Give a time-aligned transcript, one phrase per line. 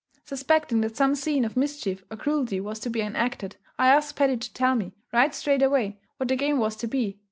[0.25, 4.37] Suspecting that some scene of mischief or cruelty was to be enacted, I asked Paddy
[4.37, 7.19] to tell me, right straight away, what the game was to be.